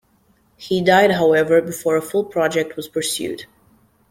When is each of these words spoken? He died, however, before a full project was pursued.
He 0.57 0.81
died, 0.81 1.11
however, 1.11 1.61
before 1.61 1.95
a 1.95 2.01
full 2.01 2.23
project 2.25 2.75
was 2.75 2.87
pursued. 2.87 3.45